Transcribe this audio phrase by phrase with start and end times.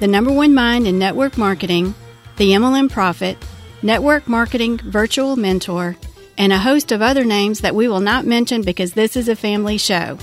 [0.00, 1.94] the number one mind in network marketing,
[2.36, 3.36] the MLM Prophet,
[3.82, 5.96] network marketing virtual mentor,
[6.36, 9.34] and a host of other names that we will not mention because this is a
[9.34, 10.16] family show.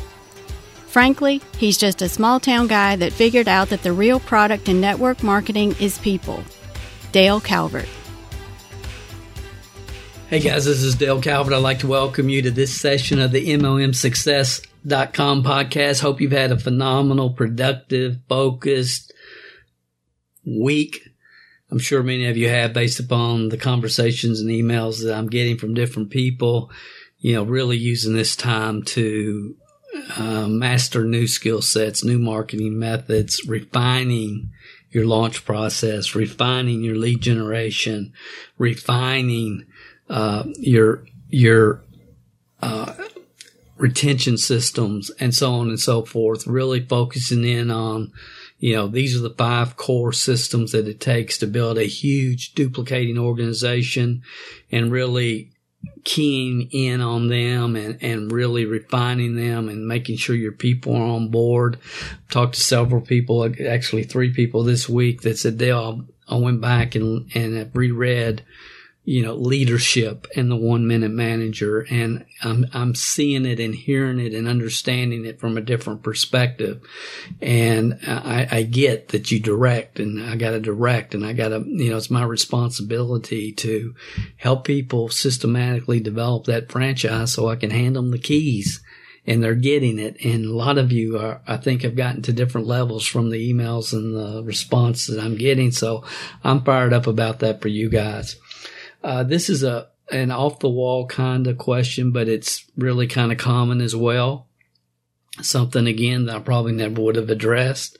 [0.87, 4.79] Frankly, he's just a small town guy that figured out that the real product in
[4.79, 6.41] network marketing is people.
[7.11, 7.89] Dale Calvert.
[10.29, 11.53] Hey guys, this is Dale Calvert.
[11.53, 16.01] I'd like to welcome you to this session of the MLMSuccess.com podcast.
[16.01, 19.13] Hope you've had a phenomenal, productive, focused,
[20.45, 21.09] week.
[21.71, 25.57] I'm sure many of you have based upon the conversations and emails that I'm getting
[25.57, 26.69] from different people,
[27.19, 29.55] you know, really using this time to
[30.17, 34.51] uh, master new skill sets, new marketing methods, refining
[34.91, 38.13] your launch process, refining your lead generation,
[38.57, 39.65] refining
[40.09, 41.83] uh, your your
[42.61, 42.93] uh,
[43.77, 46.47] retention systems, and so on and so forth.
[46.47, 48.11] Really focusing in on
[48.57, 52.53] you know, these are the five core systems that it takes to build a huge
[52.53, 54.23] duplicating organization
[54.71, 55.51] and really
[56.03, 61.15] keying in on them and, and really refining them and making sure your people are
[61.15, 61.77] on board.
[62.29, 66.61] Talked to several people, actually three people this week that said they all, I went
[66.61, 68.43] back and, and reread
[69.05, 71.85] you know, leadership and the one minute manager.
[71.91, 76.81] And I'm, I'm seeing it and hearing it and understanding it from a different perspective.
[77.39, 81.49] And I, I get that you direct and I got to direct and I got
[81.49, 83.93] to, you know, it's my responsibility to
[84.37, 88.81] help people systematically develop that franchise so I can hand them the keys
[89.27, 90.17] and they're getting it.
[90.23, 93.53] And a lot of you are, I think, have gotten to different levels from the
[93.53, 95.71] emails and the response that I'm getting.
[95.71, 96.03] So
[96.43, 98.35] I'm fired up about that for you guys.
[99.05, 103.31] Uh, this is a an off the wall kind of question, but it's really kind
[103.31, 104.47] of common as well.
[105.41, 107.99] Something again that I probably never would have addressed.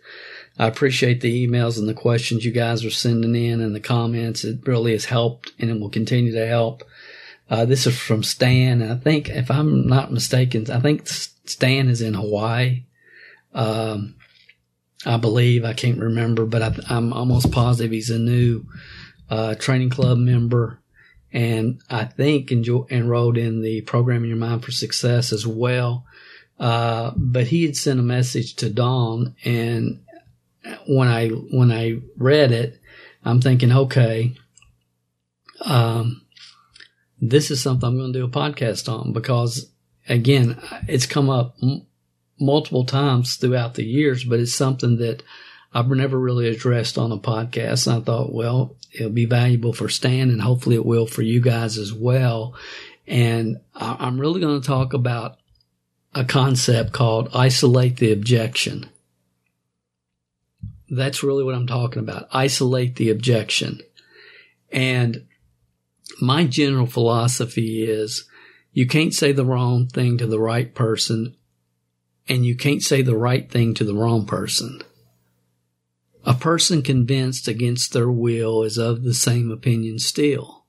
[0.58, 4.44] I appreciate the emails and the questions you guys are sending in and the comments.
[4.44, 6.84] It really has helped and it will continue to help.
[7.52, 8.82] Uh, this is from Stan.
[8.82, 12.86] I think, if I'm not mistaken, I think Stan is in Hawaii.
[13.54, 14.16] Um,
[15.06, 18.66] I believe I can't remember, but I, am almost positive he's a new
[19.30, 20.80] uh, training club member
[21.34, 26.06] and I think enrolled in the Programming Your Mind for Success as well.
[26.60, 30.02] Uh, but he had sent a message to Dawn, and
[30.88, 32.80] when I when I read it,
[33.24, 34.34] I'm thinking, okay,
[35.62, 36.22] um,
[37.20, 39.70] this is something I'm going to do a podcast on because,
[40.08, 41.86] again, it's come up m-
[42.40, 45.24] multiple times throughout the years, but it's something that
[45.74, 47.88] I've never really addressed on a podcast.
[47.88, 51.42] And I thought, well, it'll be valuable for Stan and hopefully it will for you
[51.42, 52.56] guys as well.
[53.08, 55.38] And I'm really going to talk about
[56.14, 58.90] a concept called isolate the objection.
[60.90, 62.28] That's really what I'm talking about.
[62.32, 63.82] Isolate the objection.
[64.72, 65.26] And
[66.22, 68.26] my general philosophy is
[68.72, 71.36] you can't say the wrong thing to the right person
[72.28, 74.82] and you can't say the right thing to the wrong person.
[76.26, 80.66] A person convinced against their will is of the same opinion still.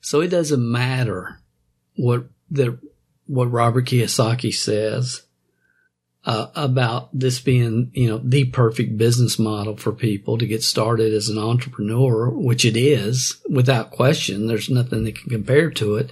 [0.00, 1.40] So it doesn't matter
[1.96, 2.78] what the,
[3.26, 5.22] what Robert Kiyosaki says
[6.24, 11.12] uh, about this being, you know, the perfect business model for people to get started
[11.12, 14.46] as an entrepreneur, which it is without question.
[14.46, 16.10] There's nothing that can compare to it.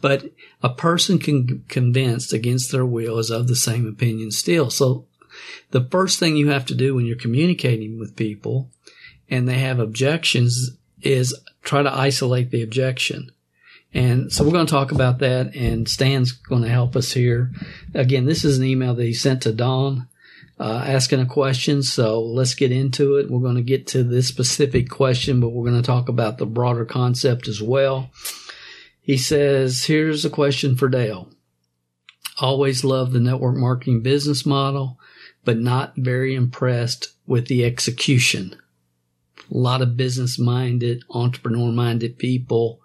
[0.00, 0.30] But
[0.62, 4.70] a person can convinced against their will is of the same opinion still.
[4.70, 5.07] So
[5.70, 8.70] the first thing you have to do when you're communicating with people
[9.28, 10.70] and they have objections
[11.02, 13.30] is try to isolate the objection.
[13.94, 17.52] And so we're going to talk about that and Stan's going to help us here.
[17.94, 20.08] Again, this is an email that he sent to Dawn.
[20.60, 21.84] Uh, asking a question.
[21.84, 23.30] So let's get into it.
[23.30, 26.46] We're going to get to this specific question, but we're going to talk about the
[26.46, 28.10] broader concept as well.
[29.00, 31.30] He says, here's a question for Dale.
[32.40, 34.98] Always love the network marketing business model
[35.44, 38.56] but not very impressed with the execution.
[39.50, 42.80] A lot of business minded, entrepreneur minded people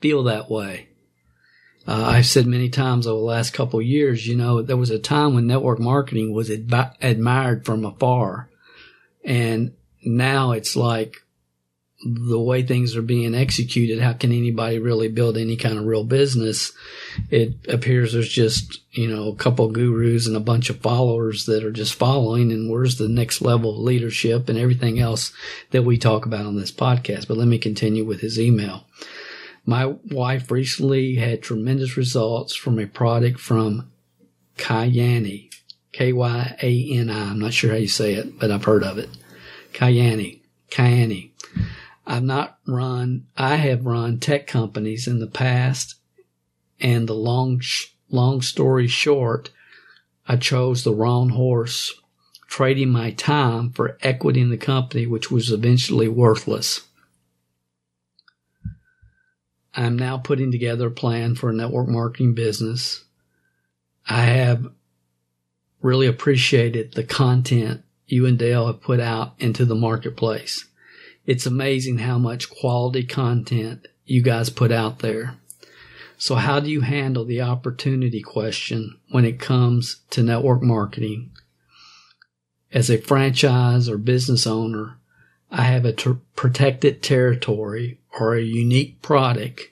[0.00, 0.88] feel that way.
[1.88, 4.98] Uh, I've said many times over the last couple years, you know, there was a
[4.98, 8.50] time when network marketing was admired from afar.
[9.24, 9.72] And
[10.04, 11.24] now it's like
[12.04, 16.04] the way things are being executed, how can anybody really build any kind of real
[16.04, 16.72] business?
[17.30, 21.64] It appears there's just, you know, a couple gurus and a bunch of followers that
[21.64, 25.32] are just following and where's the next level of leadership and everything else
[25.70, 27.28] that we talk about on this podcast.
[27.28, 28.84] But let me continue with his email.
[29.64, 33.90] My wife recently had tremendous results from a product from
[34.58, 35.50] Kyani,
[35.92, 37.30] K-Y-A-N-I.
[37.30, 39.08] I'm not sure how you say it, but I've heard of it.
[39.72, 40.40] Kyani,
[40.70, 41.30] Kyani.
[42.06, 45.96] I've not run, I have run tech companies in the past
[46.80, 47.60] and the long,
[48.10, 49.50] long story short,
[50.28, 51.94] I chose the wrong horse,
[52.48, 56.82] trading my time for equity in the company, which was eventually worthless.
[59.74, 63.04] I'm now putting together a plan for a network marketing business.
[64.08, 64.66] I have
[65.82, 70.64] really appreciated the content you and Dale have put out into the marketplace.
[71.26, 75.34] It's amazing how much quality content you guys put out there.
[76.18, 81.32] So how do you handle the opportunity question when it comes to network marketing?
[82.72, 84.98] As a franchise or business owner,
[85.50, 89.62] I have a ter- protected territory or a unique product.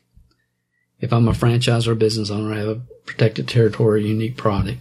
[1.01, 4.81] If I'm a franchise or business owner, I have a protected territory, a unique product.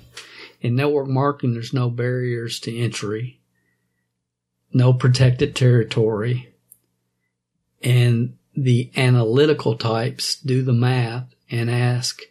[0.61, 3.41] In network marketing, there's no barriers to entry,
[4.73, 6.52] no protected territory,
[7.83, 12.21] and the analytical types do the math and ask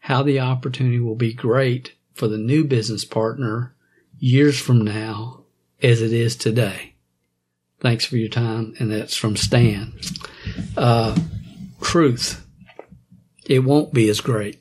[0.00, 3.74] how the opportunity will be great for the new business partner
[4.18, 5.42] years from now
[5.82, 6.94] as it is today.
[7.80, 8.74] Thanks for your time.
[8.78, 9.92] And that's from Stan.
[10.76, 11.16] Uh,
[11.82, 12.44] truth.
[13.44, 14.60] It won't be as great.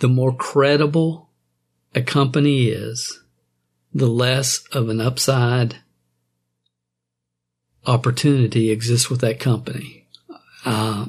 [0.00, 1.30] The more credible
[1.94, 3.20] a company is,
[3.92, 5.76] the less of an upside
[7.86, 10.06] opportunity exists with that company.
[10.64, 11.06] Uh,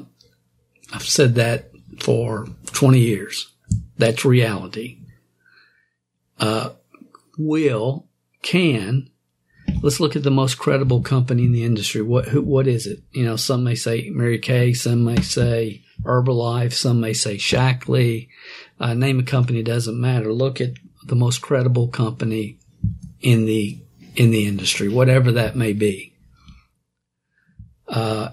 [0.92, 1.70] I've said that
[2.00, 3.52] for 20 years.
[3.98, 4.98] That's reality.
[6.38, 6.70] Uh,
[7.38, 8.06] will,
[8.42, 9.10] can,
[9.82, 12.02] let's look at the most credible company in the industry.
[12.02, 13.00] What, who, what is it?
[13.12, 18.28] You know, some may say Mary Kay, some may say Herbalife, some may say Shaklee.
[18.78, 20.32] Uh, name a company doesn't matter.
[20.32, 20.74] Look at
[21.04, 22.58] the most credible company
[23.20, 23.80] in the,
[24.14, 26.15] in the industry, whatever that may be
[27.88, 28.30] uh,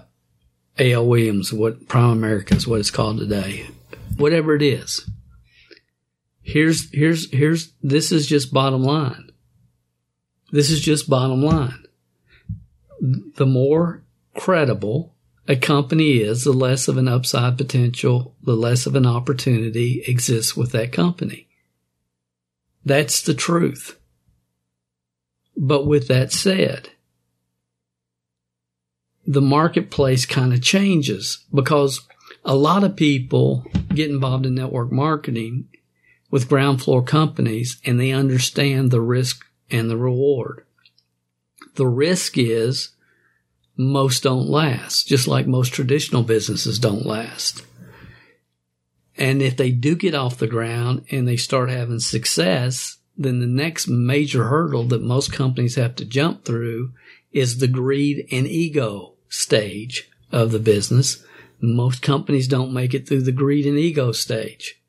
[0.78, 1.06] A.L.
[1.06, 3.66] Williams, what Primerica is what it's called today,
[4.16, 5.08] whatever it is.
[6.42, 9.30] Here's here's here's this is just bottom line.
[10.52, 11.84] This is just bottom line.
[13.00, 14.04] The more
[14.34, 15.14] credible
[15.46, 20.56] a company is, the less of an upside potential, the less of an opportunity exists
[20.56, 21.48] with that company.
[22.84, 23.98] That's the truth.
[25.56, 26.90] But with that said,
[29.26, 32.06] the marketplace kind of changes because
[32.44, 35.68] a lot of people get involved in network marketing
[36.30, 40.64] with ground floor companies and they understand the risk and the reward.
[41.76, 42.90] The risk is
[43.76, 47.64] most don't last, just like most traditional businesses don't last.
[49.16, 53.46] And if they do get off the ground and they start having success, then the
[53.46, 56.92] next major hurdle that most companies have to jump through
[57.32, 61.24] is the greed and ego stage of the business.
[61.60, 64.80] Most companies don't make it through the greed and ego stage.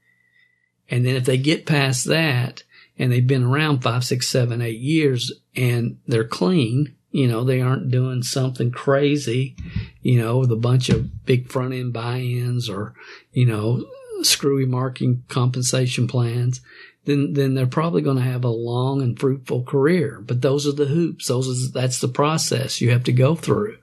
[0.90, 2.64] And then if they get past that
[2.98, 7.62] and they've been around five, six, seven, eight years and they're clean, you know, they
[7.62, 9.56] aren't doing something crazy,
[10.02, 12.94] you know, with a bunch of big front end buy-ins or,
[13.32, 13.86] you know,
[14.22, 16.62] screwy marketing compensation plans,
[17.06, 20.22] then, then they're probably going to have a long and fruitful career.
[20.26, 21.28] But those are the hoops.
[21.28, 23.78] Those are, that's the process you have to go through.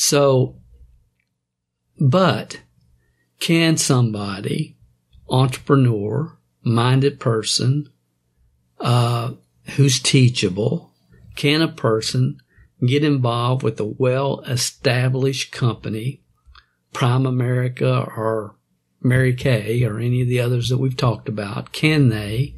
[0.00, 0.54] So,
[1.98, 2.60] but
[3.40, 4.76] can somebody,
[5.28, 7.88] entrepreneur, minded person,
[8.78, 9.32] uh,
[9.70, 10.92] who's teachable,
[11.34, 12.38] can a person
[12.86, 16.22] get involved with a well established company,
[16.94, 18.54] Primerica or
[19.02, 21.72] Mary Kay or any of the others that we've talked about?
[21.72, 22.54] Can they?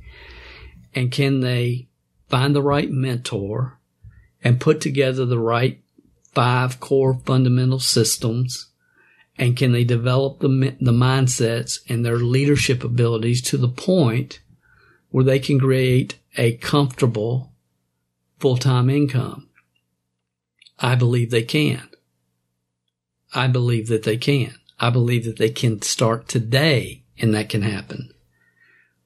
[0.95, 1.89] And can they
[2.29, 3.81] find the right mentor
[4.45, 5.83] and put together the right
[6.33, 8.71] five core fundamental systems
[9.37, 10.49] and can they develop the,
[10.81, 14.41] the mindsets and their leadership abilities to the point
[15.09, 17.53] where they can create a comfortable
[18.39, 19.49] full-time income?
[20.79, 21.89] I believe they can.
[23.35, 24.55] I believe that they can.
[24.79, 28.13] I believe that they can start today and that can happen.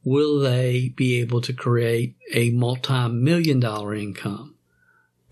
[0.04, 4.54] will they be able to create a multi-million dollar income?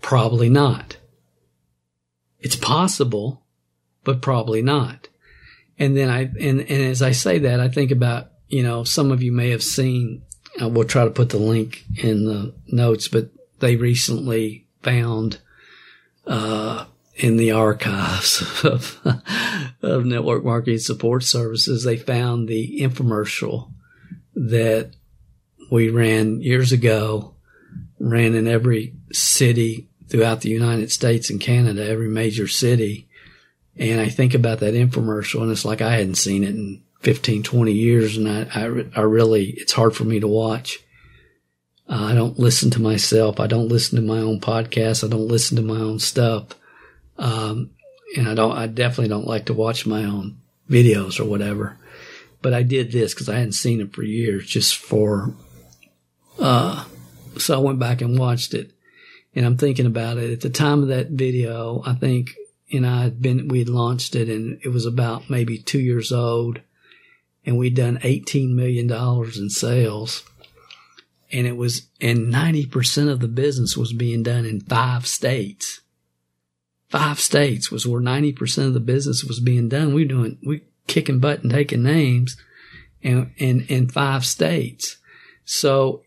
[0.01, 0.97] Probably not.
[2.43, 3.41] It's possible,
[4.03, 5.07] but probably not.
[5.79, 9.11] And then I, and, and as I say that, I think about, you know, some
[9.11, 10.23] of you may have seen,
[10.61, 15.39] uh, we'll try to put the link in the notes, but they recently found,
[16.27, 16.85] uh,
[17.15, 18.99] in the archives of,
[19.81, 23.71] of network marketing support services, they found the infomercial
[24.35, 24.91] that
[25.71, 27.35] we ran years ago,
[27.99, 33.07] ran in every city throughout the United States and Canada, every major city.
[33.75, 37.41] And I think about that infomercial and it's like I hadn't seen it in 15,
[37.41, 38.15] 20 years.
[38.15, 40.77] And I, I, I really, it's hard for me to watch.
[41.89, 43.39] Uh, I don't listen to myself.
[43.39, 45.03] I don't listen to my own podcast.
[45.03, 46.49] I don't listen to my own stuff.
[47.17, 47.71] Um,
[48.15, 50.37] and I don't, I definitely don't like to watch my own
[50.69, 51.79] videos or whatever.
[52.43, 55.33] But I did this because I hadn't seen it for years, just for,
[56.37, 56.85] uh,
[57.35, 58.73] so I went back and watched it.
[59.35, 60.31] And I'm thinking about it.
[60.31, 62.35] At the time of that video, I think,
[62.71, 66.59] and I'd been, we had launched it and it was about maybe two years old
[67.45, 70.23] and we'd done $18 million in sales.
[71.31, 75.81] And it was, and 90% of the business was being done in five states.
[76.89, 79.95] Five states was where 90% of the business was being done.
[79.95, 82.37] We were doing, we kicking butt and taking names
[83.01, 84.97] and in, in five states.
[85.43, 86.03] So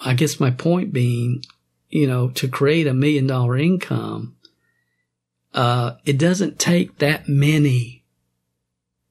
[0.00, 1.44] I guess my point being,
[1.90, 4.36] you know, to create a million dollar income,
[5.52, 8.04] uh, it doesn't take that many,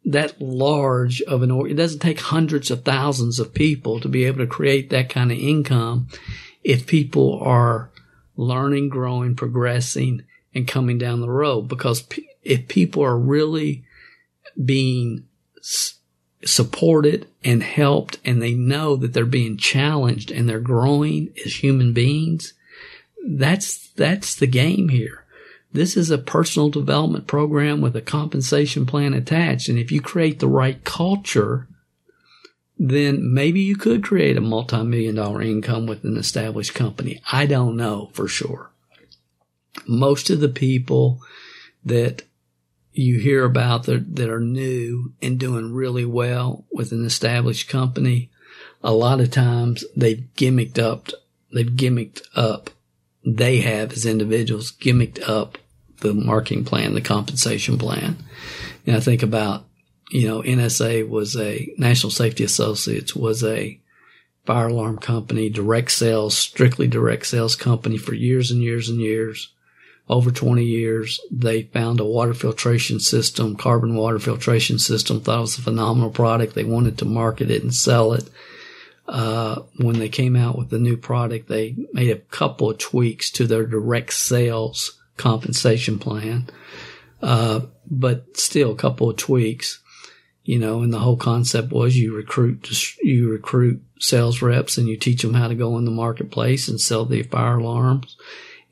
[0.05, 4.39] that large of an, it doesn't take hundreds of thousands of people to be able
[4.39, 6.07] to create that kind of income
[6.63, 7.91] if people are
[8.37, 10.23] learning, growing, progressing,
[10.55, 11.67] and coming down the road.
[11.67, 12.07] Because
[12.43, 13.83] if people are really
[14.63, 15.25] being
[16.45, 21.91] supported and helped and they know that they're being challenged and they're growing as human
[21.91, 22.53] beings,
[23.27, 25.25] that's, that's the game here.
[25.71, 29.69] This is a personal development program with a compensation plan attached.
[29.69, 31.67] And if you create the right culture,
[32.77, 37.21] then maybe you could create a multi-million dollar income with an established company.
[37.31, 38.71] I don't know for sure.
[39.85, 41.21] Most of the people
[41.85, 42.23] that
[42.93, 48.31] you hear about that, that are new and doing really well with an established company,
[48.81, 51.09] a lot of times they've gimmicked up,
[51.53, 52.71] they've gimmicked up
[53.25, 55.57] they have as individuals gimmicked up
[56.01, 58.17] the marketing plan, the compensation plan.
[58.85, 59.65] And I think about,
[60.11, 63.79] you know, NSA was a National Safety Associates was a
[64.45, 69.53] fire alarm company, direct sales, strictly direct sales company for years and years and years.
[70.07, 75.41] Over 20 years, they found a water filtration system, carbon water filtration system, thought it
[75.41, 76.55] was a phenomenal product.
[76.55, 78.27] They wanted to market it and sell it
[79.09, 83.31] uh, when they came out with the new product, they made a couple of tweaks
[83.31, 86.47] to their direct sales compensation plan.
[87.21, 89.79] Uh, but still a couple of tweaks,
[90.43, 92.69] you know, and the whole concept was you recruit,
[93.01, 96.79] you recruit sales reps and you teach them how to go in the marketplace and
[96.79, 98.15] sell the fire alarms.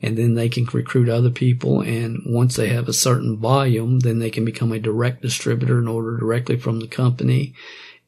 [0.00, 1.80] And then they can recruit other people.
[1.80, 5.88] And once they have a certain volume, then they can become a direct distributor and
[5.88, 7.54] order directly from the company.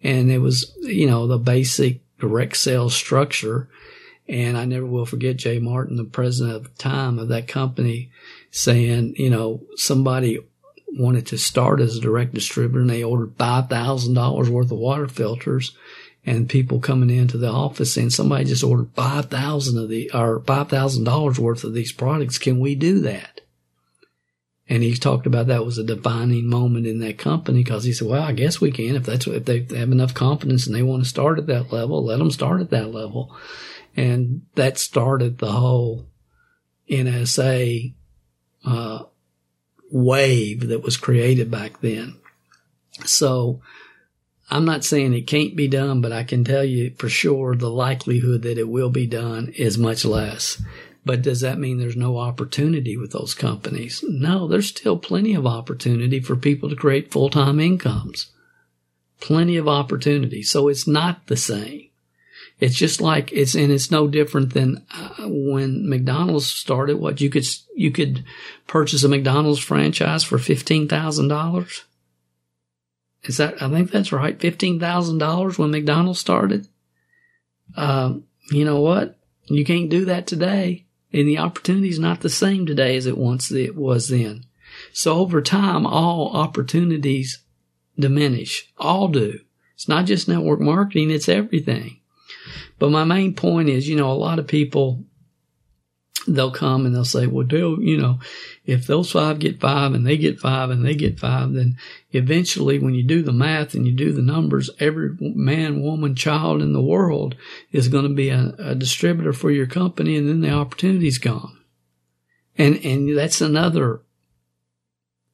[0.01, 3.69] And it was, you know, the basic direct sales structure.
[4.29, 8.11] And I never will forget Jay Martin, the president of the time of that company,
[8.51, 10.39] saying, you know, somebody
[10.93, 15.77] wanted to start as a direct distributor and they ordered $5,000 worth of water filters
[16.25, 21.39] and people coming into the office saying somebody just ordered 5,000 of the, or $5,000
[21.39, 22.39] worth of these products.
[22.39, 23.41] Can we do that?
[24.71, 28.07] And he talked about that was a defining moment in that company because he said,
[28.07, 28.95] well, I guess we can.
[28.95, 32.05] If that's if they have enough confidence and they want to start at that level,
[32.05, 33.37] let them start at that level.
[33.97, 36.07] And that started the whole
[36.89, 37.95] NSA,
[38.65, 39.03] uh,
[39.91, 42.17] wave that was created back then.
[43.05, 43.61] So
[44.51, 47.69] I'm not saying it can't be done, but I can tell you for sure the
[47.69, 50.63] likelihood that it will be done is much less.
[51.05, 54.05] But does that mean there's no opportunity with those companies?
[54.07, 58.31] No, there's still plenty of opportunity for people to create full-time incomes.
[59.19, 60.43] Plenty of opportunity.
[60.43, 61.89] So it's not the same.
[62.59, 66.99] It's just like it's, and it's no different than uh, when McDonald's started.
[66.99, 68.23] What you could, you could
[68.67, 71.83] purchase a McDonald's franchise for $15,000.
[73.25, 74.39] Is that, I think that's right.
[74.39, 76.69] $15,000 when McDonald's started.
[77.77, 79.19] Um, you know what?
[79.47, 80.85] You can't do that today.
[81.13, 84.45] And the opportunity is not the same today as it once it was then.
[84.93, 87.43] So over time, all opportunities
[87.99, 88.73] diminish.
[88.79, 89.41] All do.
[89.75, 92.01] It's not just network marketing, it's everything.
[92.79, 95.05] But my main point is, you know, a lot of people,
[96.27, 98.19] they'll come and they'll say, well, Dale, you know,
[98.67, 101.77] if those five get five and they get five and they get five, then
[102.13, 106.63] eventually when you do the math and you do the numbers, every man, woman, child
[106.63, 107.37] in the world
[107.73, 111.59] is going to be a, a distributor for your company and then the opportunity's gone.
[112.57, 114.03] And, and that's another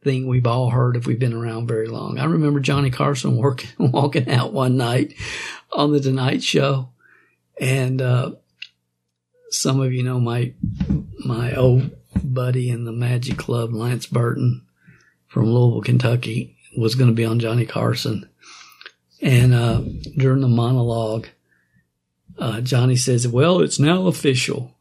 [0.03, 2.19] thing we've all heard if we've been around very long.
[2.19, 5.15] I remember Johnny Carson working, walking out one night
[5.73, 6.91] on the Tonight Show
[7.61, 8.33] and, uh,
[9.51, 10.53] some of you know my
[11.25, 11.91] my old
[12.23, 14.67] buddy in the Magic Club, Lance Burton
[15.27, 18.29] from Louisville, Kentucky, was going to be on Johnny Carson.
[19.21, 19.81] And uh,
[20.17, 21.29] during the monologue,
[22.39, 24.73] uh, Johnny says, Well, it's now official.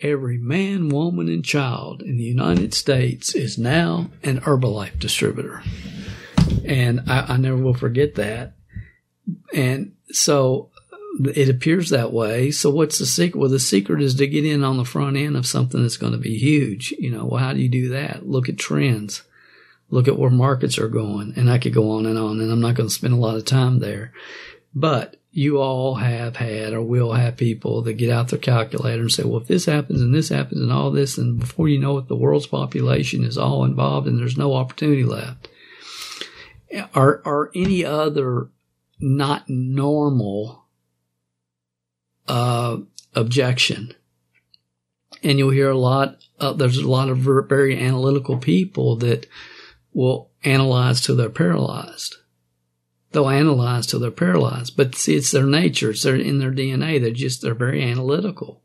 [0.00, 5.62] Every man, woman, and child in the United States is now an Herbalife distributor.
[6.66, 8.52] And I, I never will forget that.
[9.54, 10.70] And so
[11.24, 12.50] it appears that way.
[12.50, 13.38] So what's the secret?
[13.38, 16.12] Well, the secret is to get in on the front end of something that's going
[16.12, 16.92] to be huge.
[16.98, 18.28] You know, well, how do you do that?
[18.28, 19.22] Look at trends.
[19.88, 21.32] Look at where markets are going.
[21.36, 23.36] And I could go on and on and I'm not going to spend a lot
[23.36, 24.12] of time there.
[24.74, 29.12] But you all have had or will have people that get out their calculator and
[29.12, 31.98] say, well, if this happens and this happens and all this, and before you know
[31.98, 35.48] it, the world's population is all involved and there's no opportunity left.
[36.94, 38.48] Are, are any other
[38.98, 40.65] not normal
[42.28, 42.78] uh,
[43.14, 43.94] objection.
[45.22, 49.26] And you'll hear a lot, uh, there's a lot of very analytical people that
[49.92, 52.16] will analyze till they're paralyzed.
[53.12, 54.76] They'll analyze till they're paralyzed.
[54.76, 55.90] But see, it's their nature.
[55.90, 57.00] It's their, in their DNA.
[57.00, 58.62] They're just, they're very analytical.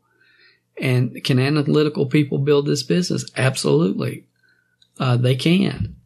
[0.78, 3.24] And can analytical people build this business?
[3.36, 4.26] Absolutely.
[4.98, 5.96] Uh, they can.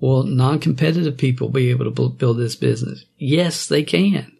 [0.00, 3.04] Will non-competitive people be able to build this business?
[3.16, 4.32] Yes, they can.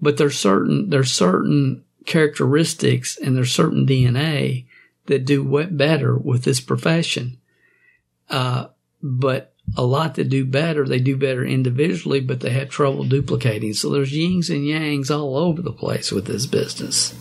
[0.00, 4.66] But there's certain, there's certain characteristics and there's certain DNA
[5.06, 7.38] that do what better with this profession.
[8.30, 8.68] Uh,
[9.02, 13.72] but a lot that do better, they do better individually, but they have trouble duplicating.
[13.72, 17.14] So there's yings and yangs all over the place with this business.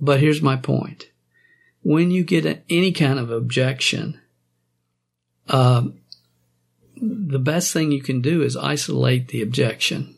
[0.00, 1.10] But here's my point.
[1.82, 4.20] When you get any kind of objection,
[5.48, 5.84] uh,
[6.96, 10.15] the best thing you can do is isolate the objection.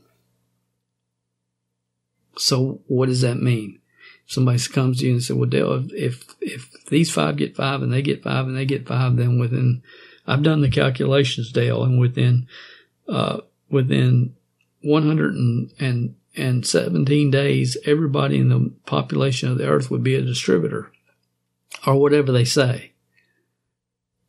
[2.38, 3.80] So what does that mean?
[4.26, 7.82] Somebody comes to you and says, well, Dale, if, if, if these five get five
[7.82, 9.82] and they get five and they get five, then within,
[10.26, 12.46] I've done the calculations, Dale, and within,
[13.08, 14.34] uh, within
[14.82, 20.92] 117 days, everybody in the population of the earth would be a distributor
[21.86, 22.92] or whatever they say.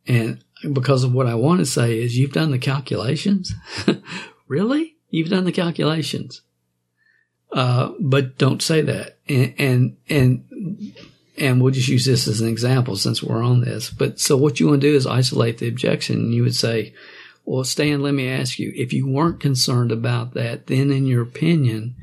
[0.06, 0.42] And
[0.72, 3.52] because of what I want to say is you've done the calculations?
[4.48, 4.96] really?
[5.10, 6.40] You've done the calculations.
[7.52, 9.18] Uh, but don't say that.
[9.28, 10.94] And, and, and,
[11.36, 13.90] and we'll just use this as an example since we're on this.
[13.90, 16.32] But so what you want to do is isolate the objection.
[16.32, 16.94] You would say,
[17.44, 21.22] well, Stan, let me ask you, if you weren't concerned about that, then in your
[21.22, 21.96] opinion,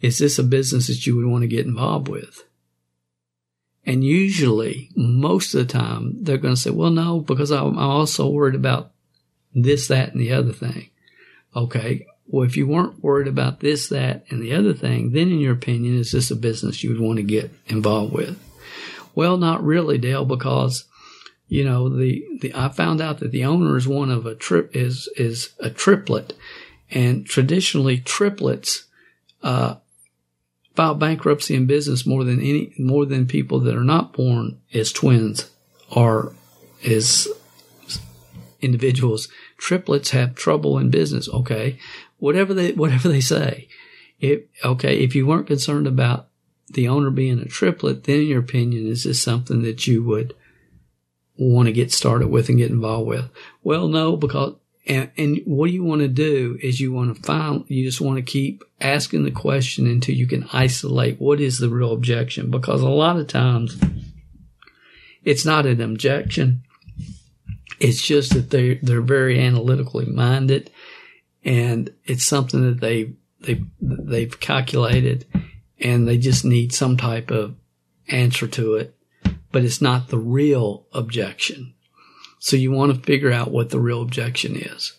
[0.00, 2.44] is this a business that you would want to get involved with?
[3.86, 8.28] And usually, most of the time, they're going to say, well, no, because I'm also
[8.28, 8.92] worried about
[9.54, 10.90] this, that, and the other thing.
[11.56, 12.06] Okay.
[12.30, 15.52] Well, if you weren't worried about this, that, and the other thing, then in your
[15.52, 18.38] opinion, is this a business you would want to get involved with?
[19.16, 20.84] Well, not really, Dale, because
[21.48, 24.76] you know the, the I found out that the owner is one of a trip
[24.76, 26.34] is is a triplet,
[26.90, 28.84] and traditionally triplets
[29.42, 29.76] uh,
[30.76, 34.92] file bankruptcy in business more than any more than people that are not born as
[34.92, 35.50] twins
[35.90, 36.34] or
[36.88, 37.26] as
[38.60, 39.28] individuals.
[39.58, 41.28] Triplets have trouble in business.
[41.28, 41.78] Okay,
[42.20, 43.68] whatever they whatever they say.
[44.20, 46.28] If okay, if you weren't concerned about
[46.68, 50.34] the owner being a triplet, then your opinion, is this something that you would
[51.36, 53.30] want to get started with and get involved with?
[53.64, 54.54] Well, no, because
[54.86, 58.16] and, and what you want to do is you want to find you just want
[58.16, 62.80] to keep asking the question until you can isolate what is the real objection because
[62.80, 63.78] a lot of times
[65.22, 66.62] it's not an objection
[67.78, 70.70] it's just that they they're very analytically minded
[71.44, 75.26] and it's something that they they they've calculated,
[75.78, 77.54] and they just need some type of
[78.08, 78.94] answer to it,
[79.52, 81.74] but it's not the real objection.
[82.38, 84.94] So you want to figure out what the real objection is.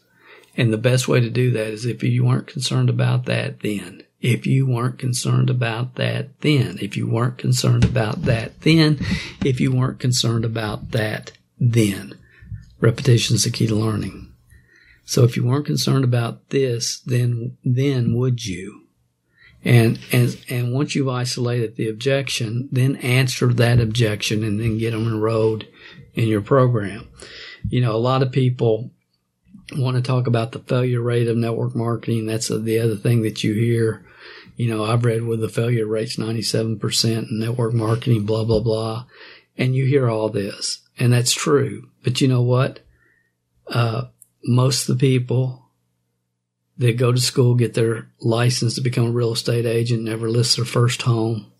[0.55, 4.03] And the best way to do that is if you weren't concerned about that then.
[4.19, 6.77] If you weren't concerned about that then.
[6.79, 8.99] If you weren't concerned about that then.
[9.43, 12.13] If you weren't concerned about that then.
[12.79, 14.30] Repetition is the key to learning.
[15.05, 18.87] So if you weren't concerned about this, then, then would you?
[19.63, 24.91] And, and, and once you've isolated the objection, then answer that objection and then get
[24.91, 25.65] them enrolled
[26.13, 27.07] in your program.
[27.69, 28.91] You know, a lot of people
[29.73, 32.25] want to talk about the failure rate of network marketing.
[32.25, 34.03] That's the other thing that you hear.
[34.55, 39.05] You know, I've read where the failure rate's 97% in network marketing, blah, blah, blah.
[39.57, 41.89] And you hear all this and that's true.
[42.03, 42.79] But you know what?
[43.65, 44.03] Uh,
[44.43, 45.69] most of the people
[46.77, 50.55] that go to school, get their license to become a real estate agent, never list
[50.55, 51.51] their first home.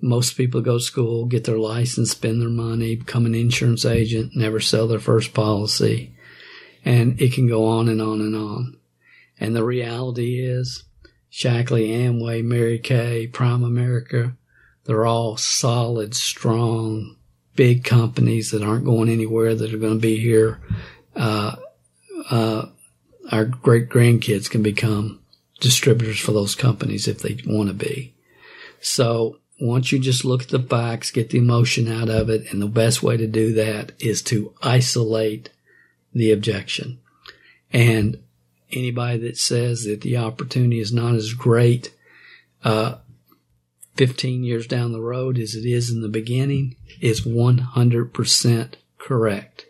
[0.00, 4.36] Most people go to school, get their license, spend their money, become an insurance agent,
[4.36, 6.14] never sell their first policy.
[6.84, 8.78] And it can go on and on and on.
[9.40, 10.84] And the reality is,
[11.32, 14.36] Shaklee, Amway, Mary Kay, Primerica,
[14.84, 17.16] they're all solid, strong,
[17.56, 20.60] big companies that aren't going anywhere that are going to be here
[21.16, 21.56] uh,
[22.30, 22.66] uh,
[23.30, 25.20] our great grandkids can become
[25.60, 28.14] distributors for those companies if they want to be.
[28.80, 32.60] So once you just look at the facts, get the emotion out of it, and
[32.60, 35.50] the best way to do that is to isolate
[36.12, 36.98] the objection.
[37.72, 38.22] And
[38.72, 41.94] anybody that says that the opportunity is not as great,
[42.64, 42.96] uh,
[43.96, 49.65] 15 years down the road as it is in the beginning is 100% correct.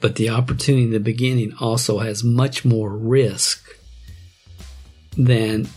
[0.00, 3.76] But the opportunity in the beginning also has much more risk
[5.16, 5.68] than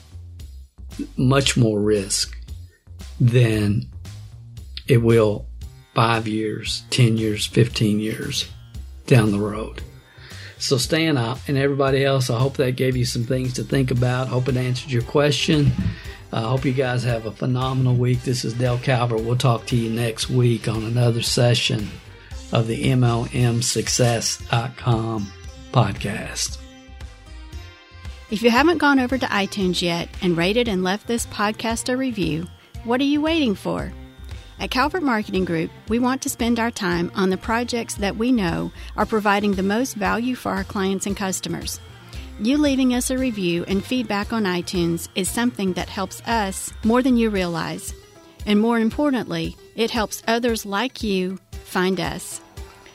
[1.18, 2.38] much more risk
[3.20, 3.90] than
[4.88, 5.48] it will
[5.94, 8.50] five years, 10 years, 15 years
[9.08, 9.82] down the road.
[10.58, 14.30] So Stan and everybody else, I hope that gave you some things to think about.
[14.30, 15.72] Hope it answered your question.
[16.32, 18.24] I uh, hope you guys have a phenomenal week.
[18.24, 19.22] This is Dale Calvert.
[19.22, 21.90] We'll talk to you next week on another session
[22.54, 25.32] of the MLMSuccess.com
[25.72, 26.58] podcast.
[28.32, 31.98] If you haven't gone over to iTunes yet and rated and left this podcast a
[31.98, 32.48] review,
[32.84, 33.92] what are you waiting for?
[34.60, 38.32] At Calvert Marketing Group, we want to spend our time on the projects that we
[38.32, 41.80] know are providing the most value for our clients and customers.
[42.40, 47.02] You leaving us a review and feedback on iTunes is something that helps us more
[47.02, 47.94] than you realize.
[48.46, 52.42] And more importantly, it helps others like you find us.